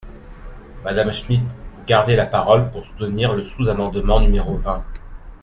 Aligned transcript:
Madame 0.83 1.13
Schmid, 1.13 1.43
vous 1.75 1.83
gardez 1.85 2.15
la 2.15 2.25
parole, 2.25 2.71
pour 2.71 2.83
soutenir 2.83 3.33
le 3.33 3.43
sous-amendement 3.43 4.19
numéro 4.19 4.57
vingt. 4.57 4.83